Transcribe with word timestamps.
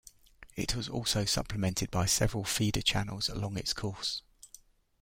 It 0.55 0.75
was 0.75 0.89
also 0.89 1.25
supplemented 1.25 1.91
by 1.91 2.07
several 2.07 2.43
feeder 2.43 2.81
channels 2.81 3.29
along 3.29 3.57
its 3.57 3.71
course. 3.71 4.23